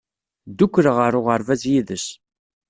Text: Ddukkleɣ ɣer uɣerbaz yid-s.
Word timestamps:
Ddukkleɣ 0.49 0.95
ɣer 0.99 1.13
uɣerbaz 1.19 1.63
yid-s. 1.71 2.05